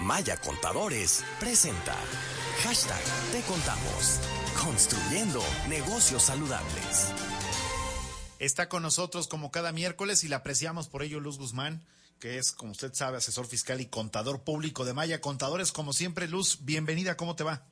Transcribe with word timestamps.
Maya 0.00 0.36
Contadores 0.36 1.24
presenta 1.40 1.96
Hashtag 2.62 3.02
Te 3.32 3.40
Contamos. 3.42 4.20
Construyendo 4.62 5.42
negocios 5.68 6.24
saludables. 6.24 7.12
Está 8.38 8.68
con 8.68 8.82
nosotros 8.82 9.26
como 9.26 9.50
cada 9.50 9.72
miércoles 9.72 10.22
y 10.22 10.28
la 10.28 10.36
apreciamos 10.36 10.88
por 10.88 11.02
ello 11.02 11.18
Luz 11.18 11.38
Guzmán, 11.38 11.82
que 12.20 12.36
es, 12.36 12.52
como 12.52 12.72
usted 12.72 12.92
sabe, 12.92 13.16
asesor 13.16 13.46
fiscal 13.46 13.80
y 13.80 13.86
contador 13.86 14.42
público 14.42 14.84
de 14.84 14.92
Maya 14.92 15.22
Contadores. 15.22 15.72
Como 15.72 15.94
siempre, 15.94 16.28
Luz, 16.28 16.58
bienvenida, 16.60 17.16
¿cómo 17.16 17.34
te 17.34 17.44
va? 17.44 17.64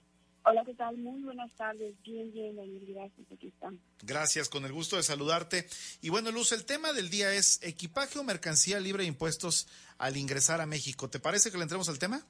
Muy 0.92 1.22
buenas 1.22 1.52
tardes. 1.54 1.94
Bien, 2.02 2.32
bien, 2.32 2.56
gracias. 2.86 3.32
Aquí 3.32 3.48
estamos. 3.48 3.80
Gracias, 4.02 4.48
con 4.48 4.64
el 4.64 4.72
gusto 4.72 4.96
de 4.96 5.02
saludarte. 5.02 5.66
Y 6.02 6.10
bueno, 6.10 6.30
Luz, 6.30 6.52
el 6.52 6.64
tema 6.64 6.92
del 6.92 7.10
día 7.10 7.32
es 7.34 7.58
equipaje 7.62 8.18
o 8.18 8.24
mercancía 8.24 8.80
libre 8.80 9.02
de 9.02 9.08
impuestos 9.08 9.66
al 9.98 10.16
ingresar 10.16 10.60
a 10.60 10.66
México. 10.66 11.08
¿Te 11.08 11.20
parece 11.20 11.50
que 11.50 11.56
le 11.56 11.62
entremos 11.62 11.88
al 11.88 11.98
tema? 11.98 12.26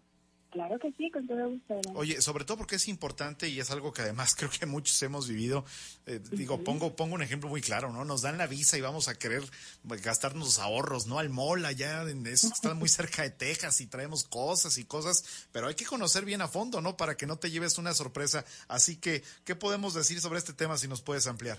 Claro 0.54 0.78
que 0.78 0.92
sí, 0.92 1.10
con 1.10 1.26
todo 1.26 1.50
gusto. 1.50 1.80
Oye, 1.94 2.22
sobre 2.22 2.44
todo 2.44 2.58
porque 2.58 2.76
es 2.76 2.86
importante 2.86 3.48
y 3.48 3.58
es 3.58 3.72
algo 3.72 3.92
que 3.92 4.02
además 4.02 4.34
creo 4.38 4.48
que 4.48 4.66
muchos 4.66 5.02
hemos 5.02 5.28
vivido. 5.28 5.64
Eh, 6.06 6.20
digo, 6.30 6.62
pongo 6.62 6.94
pongo 6.94 7.16
un 7.16 7.22
ejemplo 7.22 7.48
muy 7.48 7.60
claro, 7.60 7.92
¿no? 7.92 8.04
Nos 8.04 8.22
dan 8.22 8.38
la 8.38 8.46
visa 8.46 8.78
y 8.78 8.80
vamos 8.80 9.08
a 9.08 9.18
querer 9.18 9.42
gastarnos 9.82 10.46
los 10.46 10.58
ahorros, 10.60 11.08
¿no? 11.08 11.18
Al 11.18 11.28
mall 11.28 11.64
allá, 11.64 12.04
eso 12.26 12.52
está 12.52 12.72
muy 12.74 12.88
cerca 12.88 13.22
de 13.22 13.30
Texas 13.30 13.80
y 13.80 13.88
traemos 13.88 14.22
cosas 14.22 14.78
y 14.78 14.84
cosas, 14.84 15.48
pero 15.50 15.66
hay 15.66 15.74
que 15.74 15.86
conocer 15.86 16.24
bien 16.24 16.40
a 16.40 16.46
fondo, 16.46 16.80
¿no? 16.80 16.96
Para 16.96 17.16
que 17.16 17.26
no 17.26 17.36
te 17.36 17.50
lleves 17.50 17.76
una 17.76 17.92
sorpresa. 17.92 18.44
Así 18.68 18.96
que, 18.96 19.24
¿qué 19.44 19.56
podemos 19.56 19.92
decir 19.92 20.20
sobre 20.20 20.38
este 20.38 20.52
tema 20.52 20.78
si 20.78 20.86
nos 20.86 21.02
puedes 21.02 21.26
ampliar? 21.26 21.58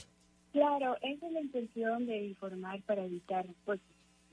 Claro, 0.54 0.96
esa 1.02 1.28
es 1.28 1.34
la 1.34 1.42
intención 1.42 2.06
de 2.06 2.28
informar 2.28 2.82
para 2.84 3.04
evitar, 3.04 3.46
pues, 3.66 3.82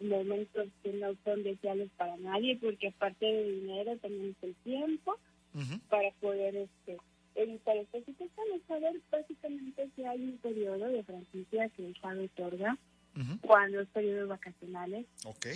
momentos 0.04 0.68
que 0.82 0.92
no 0.92 1.14
son 1.24 1.42
deseables 1.42 1.90
para 1.96 2.16
nadie, 2.16 2.58
porque 2.60 2.88
aparte 2.88 3.26
de 3.26 3.52
dinero 3.52 3.96
tenemos 3.98 4.36
el 4.42 4.54
tiempo 4.56 5.18
para 5.88 6.10
poder 6.20 6.56
este, 6.56 6.98
evitar 7.34 7.76
estas 7.76 8.04
situaciones. 8.04 8.62
Saber 8.66 9.00
básicamente 9.10 9.88
si 9.94 10.04
hay 10.04 10.22
un 10.22 10.38
periodo 10.38 10.88
de 10.88 11.02
franquicia 11.02 11.68
que 11.70 11.86
el 11.86 11.92
Estado 11.92 12.24
otorga 12.24 12.78
cuando 13.42 13.80
es 13.80 13.88
periodos 13.88 14.28
vacacionales. 14.28 15.06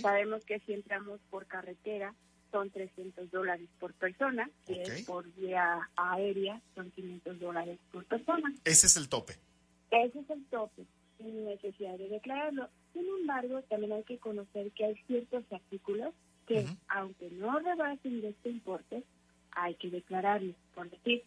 Sabemos 0.00 0.44
que 0.44 0.60
si 0.60 0.74
entramos 0.74 1.20
por 1.30 1.46
carretera 1.46 2.14
son 2.50 2.70
300 2.70 3.30
dólares 3.30 3.68
por 3.80 3.92
persona, 3.94 4.48
que 4.66 4.82
es 4.82 5.02
por 5.04 5.30
vía 5.34 5.88
aérea 5.96 6.60
son 6.74 6.90
500 6.90 7.40
dólares 7.40 7.78
por 7.90 8.04
persona. 8.04 8.52
Ese 8.64 8.86
es 8.86 8.96
el 8.96 9.08
tope. 9.08 9.34
Ese 9.90 10.20
es 10.20 10.30
el 10.30 10.44
tope 10.46 10.86
sin 11.18 11.44
necesidad 11.44 11.98
de 11.98 12.08
declararlo. 12.08 12.68
Sin 12.92 13.06
embargo, 13.20 13.62
también 13.62 13.92
hay 13.92 14.04
que 14.04 14.18
conocer 14.18 14.70
que 14.72 14.84
hay 14.84 14.94
ciertos 15.06 15.44
artículos 15.52 16.14
que, 16.46 16.64
aunque 16.88 17.30
no 17.30 17.58
rebasen 17.58 18.20
de 18.20 18.28
este 18.28 18.50
importe, 18.50 19.02
hay 19.50 19.74
que 19.74 19.90
declararlos. 19.90 20.54
Por 20.74 20.88
decir, 20.90 21.22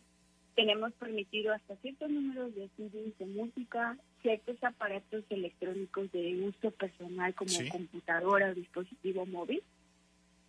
tenemos 0.56 0.94
permitido 0.94 1.54
hasta 1.54 1.76
ciertos 1.78 2.10
números 2.10 2.54
de 2.56 2.70
CDs 2.78 3.18
de 3.18 3.26
música, 3.26 3.98
ciertos 4.22 4.64
aparatos 4.64 5.24
electrónicos 5.30 6.12
de 6.12 6.44
uso 6.44 6.72
personal 6.72 7.34
como 7.34 7.52
computadora 7.72 8.50
o 8.50 8.56
dispositivo 8.56 9.26
móvil 9.26 9.62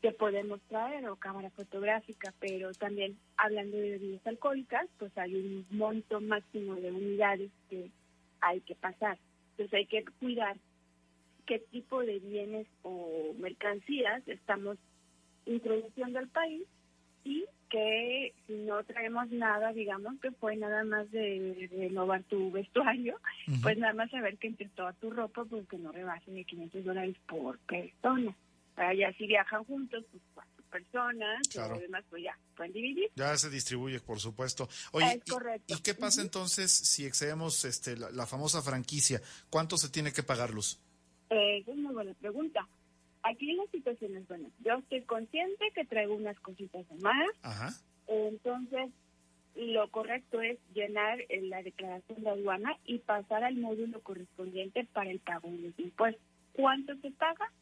que 0.00 0.12
podemos 0.12 0.60
traer 0.62 1.08
o 1.08 1.16
cámara 1.16 1.50
fotográfica, 1.50 2.32
pero 2.41 2.72
también 2.72 3.19
hablando 3.36 3.77
de 3.77 3.91
bebidas 3.91 4.27
alcohólicas, 4.27 4.88
pues 4.98 5.16
hay 5.19 5.34
un 5.34 5.66
monto 5.70 6.20
máximo 6.20 6.75
de 6.77 6.91
unidades 6.91 7.50
que 7.69 7.91
hay 8.41 8.60
que 8.62 8.75
pasar. 8.75 9.19
Entonces 9.61 9.78
hay 9.78 9.86
que 9.86 10.05
cuidar 10.19 10.56
qué 11.44 11.58
tipo 11.58 12.00
de 12.00 12.19
bienes 12.19 12.66
o 12.83 13.34
mercancías 13.39 14.27
estamos 14.27 14.78
introduciendo 15.44 16.19
al 16.19 16.28
país 16.28 16.62
y 17.25 17.44
que 17.69 18.33
si 18.47 18.55
no 18.55 18.83
traemos 18.84 19.31
nada, 19.31 19.75
digamos 19.75 20.19
que 20.20 20.31
fue 20.31 20.56
nada 20.56 20.83
más 20.84 21.11
de 21.11 21.69
renovar 21.72 22.22
tu 22.22 22.50
vestuario, 22.50 23.20
pues 23.61 23.77
nada 23.77 23.92
más 23.92 24.11
saber 24.11 24.38
que 24.38 24.47
entre 24.47 24.71
toda 24.71 24.94
tu 24.94 25.10
ropa, 25.10 25.44
pues 25.44 25.69
que 25.69 25.77
no 25.77 25.92
rebasen 25.92 26.37
de 26.37 26.44
500 26.44 26.82
dólares 26.82 27.16
por 27.28 27.59
persona. 27.59 28.34
Para 28.75 28.94
ya 28.94 29.12
si 29.12 29.27
viajan 29.27 29.65
juntos, 29.65 30.06
pues 30.10 30.47
personas, 30.70 31.47
claro. 31.48 31.76
y 31.76 31.81
demás, 31.81 32.04
pues 32.08 32.22
ya, 32.22 32.38
pueden 32.56 32.72
dividir. 32.72 33.10
Ya 33.16 33.36
se 33.36 33.50
distribuye, 33.50 34.00
por 34.00 34.20
supuesto. 34.20 34.69
Oye, 34.92 35.20
¿y, 35.66 35.81
qué 35.82 35.94
pasa 35.94 36.22
entonces 36.22 36.70
si 36.72 37.04
excedemos 37.04 37.64
este, 37.64 37.97
la, 37.97 38.26
famosa 38.26 38.62
franquicia? 38.62 39.20
¿Cuánto 39.50 39.76
se 39.76 39.88
tiene 39.88 40.12
que 40.12 40.22
pagar, 40.22 40.50
Luz? 40.50 40.78
Eh, 41.30 41.59
esa 41.59 41.72
es 41.72 41.78
una 41.78 41.92
buena 41.92 42.14
pregunta. 42.14 42.66
Aquí 43.22 43.53
la 43.53 43.64
situación 43.70 44.16
es 44.16 44.26
buena. 44.26 44.48
Yo 44.64 44.78
estoy 44.78 45.03
consciente 45.03 45.70
que 45.75 45.84
traigo 45.84 46.14
unas 46.14 46.38
cositas 46.41 46.88
de 46.88 46.94
más. 46.97 47.28
Ajá. 47.42 47.75
Entonces, 48.06 48.91
lo 49.54 49.91
correcto 49.91 50.41
es 50.41 50.59
llenar 50.75 51.19
la 51.42 51.62
declaración 51.62 52.22
de 52.22 52.30
aduana 52.30 52.76
y 52.84 52.98
pasar 52.98 53.44
al 53.44 53.56
módulo 53.56 54.00
correspondiente 54.00 54.86
para 54.92 55.10
el 55.10 55.20
pago 55.20 55.50
de 55.50 55.59
los 55.59 55.78
impuestos. 55.78 56.22
¿Cuánto 56.53 56.97
se 56.97 57.10
paga? 57.10 57.53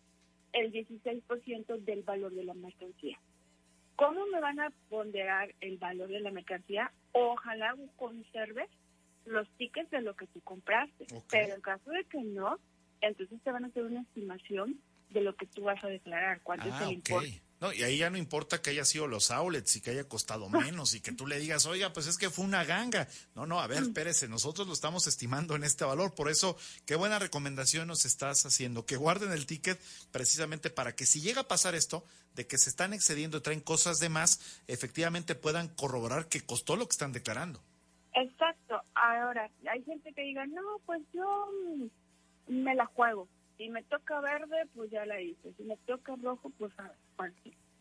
El 0.53 0.73
16% 0.73 1.79
del 1.79 2.03
valor 2.03 2.35
de 2.35 2.45
la 2.45 2.55
mercancía. 2.55 3.19
¿Cómo 3.97 4.27
me 4.27 4.41
van 4.41 4.61
a 4.61 4.71
ponderar 4.89 5.55
el 5.61 5.77
valor 5.79 6.09
de 6.09 6.21
la 6.21 6.31
mercancía? 6.31 6.93
Ojalá 7.13 7.75
conserves 7.97 8.69
los 9.25 9.49
tickets 9.57 9.91
de 9.91 10.03
lo 10.03 10.15
que 10.15 10.27
tú 10.29 10.41
compraste. 10.41 11.07
Pero 11.31 11.55
en 11.55 11.61
caso 11.61 11.91
de 11.91 12.05
que 12.05 12.23
no, 12.23 12.59
entonces 13.01 13.41
te 13.43 13.51
van 13.51 13.65
a 13.65 13.69
hacer 13.69 13.85
una 13.85 14.03
estimación 14.03 14.81
de 15.11 15.21
lo 15.21 15.35
que 15.37 15.47
tú 15.47 15.63
vas 15.63 15.83
a 15.83 15.89
declarar, 15.89 16.41
cuánto 16.43 16.69
es 16.69 16.75
el 16.81 16.89
ah, 16.89 16.93
importe. 16.93 17.43
No, 17.61 17.73
y 17.73 17.83
ahí 17.83 17.99
ya 17.99 18.09
no 18.09 18.19
importa 18.19 18.63
que 18.63 18.71
haya 18.71 18.85
sido 18.85 19.09
los 19.09 19.33
outlets 19.33 19.75
y 19.77 19.81
que 19.81 19.91
haya 19.91 20.05
costado 20.05 20.49
menos 20.49 20.95
y 20.95 21.01
que 21.01 21.11
tú 21.11 21.27
le 21.27 21.41
digas, 21.41 21.67
oiga, 21.67 21.93
pues 21.93 22.07
es 22.07 22.17
que 22.17 22.31
fue 22.31 22.45
una 22.45 22.65
ganga. 22.65 23.09
No, 23.35 23.47
no, 23.47 23.61
a 23.61 23.67
ver, 23.67 23.81
mm. 23.81 23.87
espérese, 23.87 24.29
nosotros 24.29 24.69
lo 24.69 24.73
estamos 24.73 25.09
estimando 25.09 25.57
en 25.57 25.65
este 25.65 25.85
valor. 25.85 26.15
Por 26.15 26.31
eso, 26.31 26.57
qué 26.87 26.95
buena 26.95 27.19
recomendación 27.19 27.89
nos 27.89 28.05
estás 28.05 28.47
haciendo, 28.47 28.87
que 28.87 28.97
guarden 28.97 29.33
el 29.33 29.47
ticket 29.47 29.81
precisamente 30.13 30.71
para 30.71 30.95
que 30.95 31.05
si 31.05 31.21
llega 31.21 31.41
a 31.41 31.49
pasar 31.49 31.75
esto, 31.75 32.05
de 32.35 32.47
que 32.47 32.59
se 32.59 32.71
están 32.71 32.93
excediendo 32.93 33.39
y 33.39 33.41
traen 33.41 33.61
cosas 33.61 33.99
de 33.99 34.09
más, 34.09 34.63
efectivamente 34.69 35.35
puedan 35.35 35.67
corroborar 35.67 36.29
que 36.29 36.43
costó 36.43 36.77
lo 36.77 36.87
que 36.87 36.93
están 36.93 37.13
declarando. 37.13 37.61
Exacto. 38.15 38.81
Ahora, 38.95 39.51
hay 39.69 39.83
gente 39.83 40.13
que 40.13 40.23
diga, 40.23 40.47
no, 40.47 40.81
pues 40.87 41.03
yo 41.13 41.51
me 42.47 42.77
la 42.77 42.87
juego. 42.87 43.29
Si 43.59 43.69
me 43.69 43.83
toca 43.83 44.21
verde, 44.21 44.67
pues 44.75 44.91
ya 44.91 45.05
la 45.05 45.21
hice. 45.21 45.53
Si 45.55 45.65
me 45.65 45.77
toca 45.79 46.15
rojo, 46.23 46.51
pues, 46.59 46.73
pues 47.17 47.33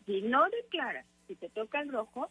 si 0.04 0.22
no 0.22 0.44
declaras, 0.50 1.06
si 1.26 1.36
te 1.36 1.48
toca 1.50 1.80
el 1.80 1.90
rojo, 1.90 2.30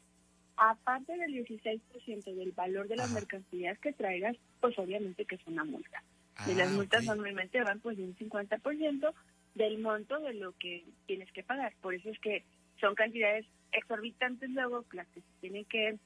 aparte 0.57 1.15
del 1.17 1.33
16% 1.45 2.35
del 2.35 2.51
valor 2.51 2.87
de 2.87 2.97
las 2.97 3.11
mercancías 3.11 3.79
que 3.79 3.93
traigas, 3.93 4.35
pues 4.59 4.77
obviamente 4.77 5.25
que 5.25 5.35
es 5.35 5.47
una 5.47 5.63
multa. 5.63 6.03
y 6.45 6.53
las 6.53 6.69
ah, 6.69 6.75
multas 6.75 7.05
normalmente 7.05 7.63
van 7.63 7.79
pues 7.79 7.97
de 7.97 8.03
un 8.03 8.15
50% 8.15 9.13
del 9.55 9.79
monto 9.79 10.19
de 10.19 10.33
lo 10.33 10.51
que 10.53 10.85
tienes 11.05 11.31
que 11.31 11.43
pagar. 11.43 11.73
Por 11.81 11.93
eso 11.93 12.09
es 12.09 12.19
que 12.19 12.43
son 12.81 12.95
cantidades 12.95 13.45
exorbitantes 13.71 14.49
luego 14.49 14.83
las 14.91 15.07
que 15.07 15.21
se 15.21 15.27
tienen 15.39 15.65
que, 15.65 15.97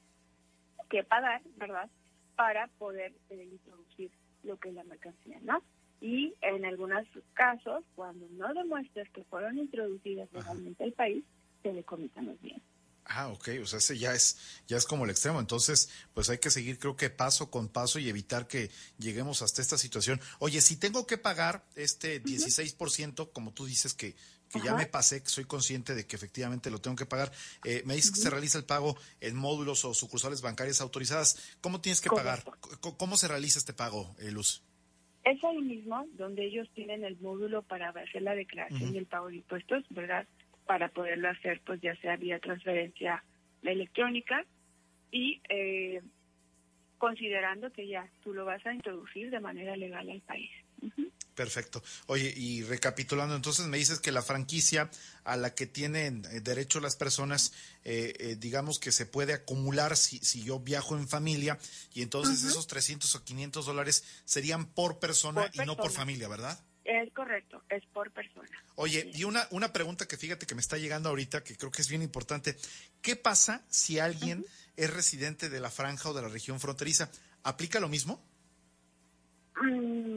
que 0.88 1.02
pagar, 1.04 1.42
¿verdad? 1.56 1.90
Para 2.36 2.68
poder 2.78 3.12
eh, 3.30 3.48
introducir 3.50 4.10
lo 4.42 4.58
que 4.58 4.68
es 4.68 4.74
la 4.74 4.84
mercancía, 4.84 5.38
¿no? 5.42 5.62
Y 6.02 6.34
en 6.40 6.64
algunos 6.64 7.06
casos, 7.32 7.84
cuando 7.94 8.26
no 8.32 8.52
demuestres 8.52 9.08
que 9.10 9.22
fueron 9.24 9.56
introducidas 9.56 10.28
legalmente 10.32 10.82
al 10.82 10.92
país, 10.92 11.24
se 11.62 11.72
le 11.72 11.84
comitan 11.84 12.26
los 12.26 12.40
bienes. 12.40 12.62
Ah, 13.04 13.28
ok, 13.28 13.48
o 13.62 13.66
sea, 13.66 13.78
ese 13.78 13.96
ya 13.98 14.12
es, 14.12 14.36
ya 14.66 14.76
es 14.76 14.84
como 14.84 15.04
el 15.04 15.10
extremo. 15.10 15.38
Entonces, 15.38 15.90
pues 16.12 16.28
hay 16.28 16.38
que 16.38 16.50
seguir, 16.50 16.78
creo 16.78 16.96
que 16.96 17.08
paso 17.08 17.50
con 17.50 17.68
paso 17.68 18.00
y 18.00 18.08
evitar 18.08 18.48
que 18.48 18.70
lleguemos 18.98 19.42
hasta 19.42 19.62
esta 19.62 19.78
situación. 19.78 20.20
Oye, 20.40 20.60
si 20.60 20.76
tengo 20.76 21.06
que 21.06 21.18
pagar 21.18 21.64
este 21.76 22.22
16%, 22.22 23.30
como 23.32 23.52
tú 23.52 23.66
dices 23.66 23.94
que, 23.94 24.16
que 24.50 24.60
ya 24.60 24.74
me 24.74 24.86
pasé, 24.86 25.22
que 25.22 25.30
soy 25.30 25.44
consciente 25.44 25.94
de 25.94 26.06
que 26.06 26.16
efectivamente 26.16 26.70
lo 26.70 26.80
tengo 26.80 26.96
que 26.96 27.06
pagar, 27.06 27.30
eh, 27.64 27.82
me 27.86 27.94
dices 27.94 28.10
que 28.10 28.20
se 28.20 28.30
realiza 28.30 28.58
el 28.58 28.64
pago 28.64 28.96
en 29.20 29.36
módulos 29.36 29.84
o 29.84 29.94
sucursales 29.94 30.40
bancarias 30.40 30.80
autorizadas. 30.80 31.38
¿Cómo 31.60 31.80
tienes 31.80 32.00
que 32.00 32.10
pagar? 32.10 32.44
¿Cómo 32.98 33.16
se 33.16 33.28
realiza 33.28 33.58
este 33.58 33.72
pago, 33.72 34.16
eh, 34.18 34.32
Luz? 34.32 34.62
Es 35.24 35.42
ahí 35.44 35.62
mismo 35.62 36.06
donde 36.14 36.44
ellos 36.44 36.68
tienen 36.74 37.04
el 37.04 37.16
módulo 37.18 37.62
para 37.62 37.90
hacer 37.90 38.22
la 38.22 38.34
declaración 38.34 38.94
y 38.94 38.98
el 38.98 39.06
pago 39.06 39.28
de 39.28 39.36
impuestos, 39.36 39.84
¿verdad? 39.90 40.26
Para 40.66 40.88
poderlo 40.88 41.28
hacer, 41.28 41.60
pues 41.64 41.80
ya 41.80 41.94
sea 41.96 42.16
vía 42.16 42.40
transferencia 42.40 43.22
electrónica 43.62 44.44
y 45.12 45.40
eh, 45.48 46.02
considerando 46.98 47.70
que 47.70 47.86
ya 47.86 48.08
tú 48.22 48.34
lo 48.34 48.44
vas 48.44 48.64
a 48.66 48.74
introducir 48.74 49.30
de 49.30 49.40
manera 49.40 49.76
legal 49.76 50.08
al 50.10 50.20
país. 50.22 50.50
Perfecto. 51.34 51.82
Oye, 52.06 52.32
y 52.36 52.62
recapitulando, 52.62 53.34
entonces 53.34 53.66
me 53.66 53.78
dices 53.78 54.00
que 54.00 54.12
la 54.12 54.22
franquicia 54.22 54.90
a 55.24 55.36
la 55.36 55.54
que 55.54 55.66
tienen 55.66 56.24
eh, 56.30 56.40
derecho 56.40 56.78
las 56.78 56.96
personas, 56.96 57.54
eh, 57.84 58.14
eh, 58.18 58.36
digamos 58.38 58.78
que 58.78 58.92
se 58.92 59.06
puede 59.06 59.32
acumular 59.32 59.96
si, 59.96 60.18
si 60.18 60.42
yo 60.44 60.60
viajo 60.60 60.96
en 60.96 61.08
familia, 61.08 61.58
y 61.94 62.02
entonces 62.02 62.44
esos 62.44 62.66
300 62.66 63.14
o 63.14 63.24
500 63.24 63.64
dólares 63.64 64.04
serían 64.24 64.66
por 64.66 64.98
persona, 64.98 65.50
y 65.54 65.60
no 65.60 65.76
por 65.76 65.90
familia, 65.90 66.28
¿verdad? 66.28 66.58
Es 66.84 67.12
correcto. 67.12 67.62
es 67.70 67.84
por 67.92 68.10
persona. 68.10 68.50
Oye, 68.74 69.10
y 69.14 69.24
una, 69.24 69.46
una 69.50 69.72
pregunta 69.72 70.06
que 70.06 70.16
fíjate 70.16 70.46
que 70.46 70.54
me 70.54 70.60
está 70.60 70.76
llegando 70.76 71.08
ahorita, 71.08 71.44
que 71.44 71.56
creo 71.56 71.70
que 71.70 71.80
es 71.80 71.88
bien 71.88 72.02
importante. 72.02 72.56
¿Qué 73.00 73.14
pasa 73.16 73.64
si 73.68 74.00
alguien 74.00 74.44
es 74.76 74.92
residente 74.92 75.48
de 75.48 75.60
la 75.60 75.70
franja 75.70 76.10
o 76.10 76.14
de 76.14 76.22
la 76.22 76.28
región 76.28 76.58
fronteriza? 76.58 77.08
¿Aplica 77.44 77.78
lo 77.78 77.88
mismo? 77.88 78.20
Mm, 79.60 80.11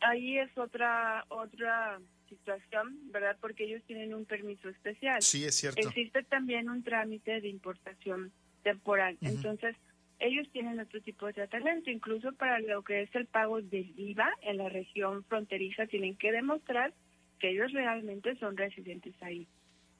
ahí 0.00 0.38
es 0.38 0.56
otra, 0.56 1.24
otra 1.28 2.00
situación, 2.28 2.98
¿verdad? 3.12 3.36
Porque 3.40 3.64
ellos 3.64 3.82
tienen 3.86 4.14
un 4.14 4.24
permiso 4.24 4.68
especial. 4.68 5.22
Sí, 5.22 5.44
es 5.44 5.54
cierto. 5.54 5.80
Existe 5.80 6.22
también 6.24 6.68
un 6.68 6.82
trámite 6.82 7.40
de 7.40 7.48
importación 7.48 8.32
temporal. 8.62 9.16
Entonces, 9.20 9.76
ellos 10.18 10.48
tienen 10.52 10.80
otro 10.80 11.00
tipo 11.00 11.26
de 11.26 11.34
tratamiento, 11.34 11.90
incluso 11.90 12.32
para 12.32 12.58
lo 12.60 12.82
que 12.82 13.02
es 13.02 13.14
el 13.14 13.26
pago 13.26 13.60
del 13.60 13.92
IVA 13.98 14.28
en 14.42 14.56
la 14.58 14.68
región 14.68 15.24
fronteriza, 15.24 15.86
tienen 15.86 16.16
que 16.16 16.32
demostrar 16.32 16.94
que 17.38 17.50
ellos 17.50 17.72
realmente 17.72 18.34
son 18.36 18.56
residentes 18.56 19.14
ahí. 19.22 19.46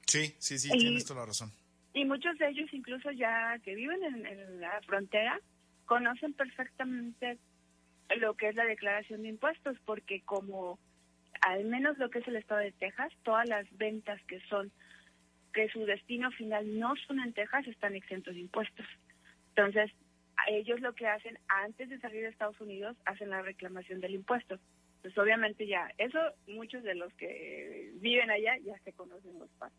Sí, 0.07 0.33
sí, 0.39 0.57
sí, 0.57 0.69
tienes 0.71 1.05
toda 1.05 1.21
la 1.21 1.25
razón. 1.27 1.51
Y 1.93 2.05
muchos 2.05 2.37
de 2.37 2.49
ellos, 2.49 2.69
incluso 2.73 3.11
ya 3.11 3.57
que 3.63 3.75
viven 3.75 4.03
en, 4.03 4.61
la 4.61 4.81
frontera, 4.85 5.39
conocen 5.85 6.33
perfectamente 6.33 7.37
lo 8.15 8.35
que 8.35 8.49
es 8.49 8.55
la 8.55 8.65
declaración 8.65 9.23
de 9.23 9.29
impuestos, 9.29 9.77
porque 9.85 10.21
como 10.21 10.79
al 11.41 11.65
menos 11.65 11.97
lo 11.97 12.09
que 12.09 12.19
es 12.19 12.27
el 12.27 12.35
estado 12.35 12.61
de 12.61 12.71
Texas, 12.71 13.11
todas 13.23 13.47
las 13.47 13.65
ventas 13.77 14.21
que 14.23 14.39
son, 14.47 14.71
que 15.53 15.69
su 15.69 15.85
destino 15.85 16.31
final 16.31 16.79
no 16.79 16.95
son 17.07 17.19
en 17.19 17.33
Texas, 17.33 17.67
están 17.67 17.95
exentos 17.95 18.33
de 18.33 18.41
impuestos. 18.41 18.85
Entonces, 19.49 19.91
ellos 20.47 20.79
lo 20.81 20.93
que 20.93 21.07
hacen 21.07 21.37
antes 21.47 21.89
de 21.89 21.99
salir 21.99 22.21
de 22.21 22.29
Estados 22.29 22.59
Unidos 22.61 22.95
hacen 23.05 23.29
la 23.29 23.41
reclamación 23.41 23.99
del 23.99 24.15
impuesto. 24.15 24.59
Pues 25.01 25.17
obviamente 25.17 25.67
ya, 25.67 25.91
eso 25.97 26.19
muchos 26.47 26.83
de 26.83 26.95
los 26.95 27.13
que 27.13 27.91
viven 27.95 28.29
allá 28.29 28.57
ya 28.59 28.77
se 28.79 28.93
conocen 28.93 29.39
los 29.39 29.49
pasos. 29.51 29.77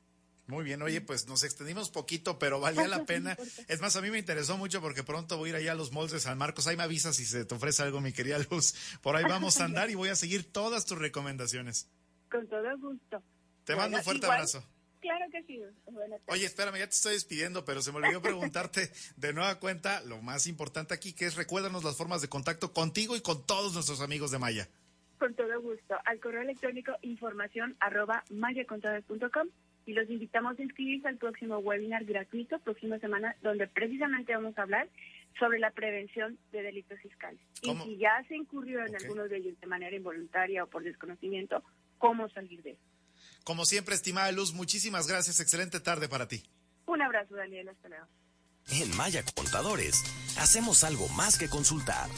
Muy 0.48 0.64
bien, 0.64 0.80
oye, 0.80 1.02
pues 1.02 1.28
nos 1.28 1.44
extendimos 1.44 1.90
poquito, 1.90 2.38
pero 2.38 2.58
valía 2.58 2.88
la 2.88 3.04
pena. 3.04 3.36
Es 3.68 3.82
más, 3.82 3.96
a 3.96 4.00
mí 4.00 4.10
me 4.10 4.18
interesó 4.18 4.56
mucho 4.56 4.80
porque 4.80 5.04
pronto 5.04 5.36
voy 5.36 5.48
a 5.48 5.50
ir 5.50 5.56
allá 5.56 5.72
a 5.72 5.74
los 5.74 5.92
moldes 5.92 6.12
de 6.12 6.20
San 6.20 6.38
Marcos. 6.38 6.66
Ahí 6.66 6.74
me 6.74 6.84
avisas 6.84 7.16
si 7.16 7.26
se 7.26 7.44
te 7.44 7.54
ofrece 7.54 7.82
algo, 7.82 8.00
mi 8.00 8.14
querida 8.14 8.38
Luz. 8.50 8.74
Por 9.02 9.14
ahí 9.14 9.24
vamos 9.28 9.60
a 9.60 9.66
andar 9.66 9.90
y 9.90 9.94
voy 9.94 10.08
a 10.08 10.16
seguir 10.16 10.50
todas 10.50 10.86
tus 10.86 10.96
recomendaciones. 10.98 11.90
Con 12.30 12.48
todo 12.48 12.78
gusto. 12.78 13.22
Te 13.64 13.76
mando 13.76 13.98
un 13.98 14.02
fuerte 14.02 14.24
abrazo. 14.24 14.64
Claro 15.00 15.26
que 15.30 15.42
sí. 15.42 15.60
Oye, 16.28 16.46
espérame, 16.46 16.78
ya 16.78 16.86
te 16.86 16.94
estoy 16.94 17.12
despidiendo, 17.12 17.66
pero 17.66 17.82
se 17.82 17.92
me 17.92 17.98
olvidó 17.98 18.22
preguntarte 18.22 18.90
de 19.16 19.32
nueva 19.34 19.60
cuenta 19.60 20.00
lo 20.00 20.22
más 20.22 20.46
importante 20.46 20.94
aquí, 20.94 21.12
que 21.12 21.26
es 21.26 21.36
recuérdanos 21.36 21.84
las 21.84 21.96
formas 21.96 22.22
de 22.22 22.28
contacto 22.28 22.72
contigo 22.72 23.16
y 23.16 23.20
con 23.20 23.46
todos 23.46 23.74
nuestros 23.74 24.00
amigos 24.00 24.30
de 24.30 24.38
Maya. 24.38 24.66
Con 25.18 25.34
todo 25.34 25.60
gusto. 25.60 25.94
Al 26.06 26.18
correo 26.20 26.40
electrónico 26.40 26.92
información 27.02 27.76
arroba 27.80 28.24
mayacontadores.com 28.30 29.48
y 29.88 29.94
los 29.94 30.08
invitamos 30.10 30.58
a 30.58 30.62
inscribirse 30.62 31.08
al 31.08 31.16
próximo 31.16 31.56
webinar 31.60 32.04
gratuito, 32.04 32.58
próxima 32.58 32.98
semana, 32.98 33.34
donde 33.40 33.66
precisamente 33.68 34.34
vamos 34.34 34.56
a 34.58 34.62
hablar 34.62 34.86
sobre 35.38 35.58
la 35.58 35.70
prevención 35.70 36.38
de 36.52 36.62
delitos 36.62 37.00
fiscales. 37.00 37.40
Y 37.62 37.74
si 37.74 37.96
ya 37.96 38.22
se 38.28 38.36
incurrió 38.36 38.84
en 38.84 38.94
alguno 38.94 39.26
de 39.28 39.38
ellos 39.38 39.58
de 39.58 39.66
manera 39.66 39.96
involuntaria 39.96 40.62
o 40.62 40.66
por 40.66 40.82
desconocimiento, 40.82 41.64
¿cómo 41.96 42.28
salir 42.28 42.62
de 42.62 42.72
eso? 42.72 42.82
Como 43.44 43.64
siempre, 43.64 43.94
estimada 43.94 44.30
Luz, 44.30 44.52
muchísimas 44.52 45.08
gracias. 45.08 45.40
Excelente 45.40 45.80
tarde 45.80 46.06
para 46.06 46.28
ti. 46.28 46.42
Un 46.84 47.00
abrazo, 47.00 47.34
Daniel. 47.34 47.70
Hasta 47.70 47.88
luego. 47.88 48.06
En 48.70 48.94
Maya 48.94 49.22
Contadores, 49.34 50.04
hacemos 50.38 50.84
algo 50.84 51.08
más 51.16 51.38
que 51.38 51.48
consultar. 51.48 52.10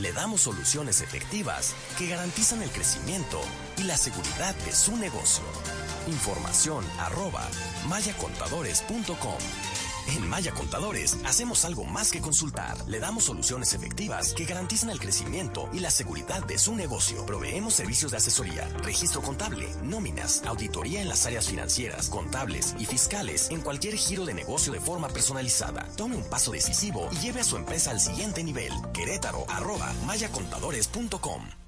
Le 0.00 0.12
damos 0.12 0.42
soluciones 0.42 1.00
efectivas 1.00 1.74
que 1.98 2.06
garantizan 2.06 2.62
el 2.62 2.70
crecimiento 2.70 3.40
y 3.76 3.82
la 3.82 3.96
seguridad 3.96 4.54
de 4.64 4.72
su 4.72 4.96
negocio. 4.96 5.42
Información 6.06 6.84
arroba 6.98 7.48
mayacontadores.com. 7.88 9.87
En 10.08 10.26
Maya 10.26 10.52
Contadores 10.52 11.18
hacemos 11.26 11.66
algo 11.66 11.84
más 11.84 12.10
que 12.10 12.20
consultar. 12.20 12.76
Le 12.86 12.98
damos 12.98 13.24
soluciones 13.24 13.74
efectivas 13.74 14.32
que 14.32 14.46
garantizan 14.46 14.88
el 14.88 14.98
crecimiento 14.98 15.68
y 15.72 15.80
la 15.80 15.90
seguridad 15.90 16.42
de 16.46 16.58
su 16.58 16.74
negocio. 16.74 17.26
Proveemos 17.26 17.74
servicios 17.74 18.12
de 18.12 18.16
asesoría, 18.16 18.68
registro 18.82 19.20
contable, 19.20 19.68
nóminas, 19.82 20.42
auditoría 20.46 21.02
en 21.02 21.08
las 21.08 21.26
áreas 21.26 21.48
financieras, 21.48 22.08
contables 22.08 22.74
y 22.78 22.86
fiscales 22.86 23.50
en 23.50 23.60
cualquier 23.60 23.96
giro 23.96 24.24
de 24.24 24.32
negocio 24.32 24.72
de 24.72 24.80
forma 24.80 25.08
personalizada. 25.08 25.86
Tome 25.96 26.16
un 26.16 26.24
paso 26.24 26.52
decisivo 26.52 27.08
y 27.12 27.16
lleve 27.16 27.40
a 27.40 27.44
su 27.44 27.56
empresa 27.56 27.90
al 27.90 28.00
siguiente 28.00 28.42
nivel. 28.42 28.72
Querétaro 28.94 29.44
arroba 29.48 29.92
mayacontadores.com. 30.06 31.67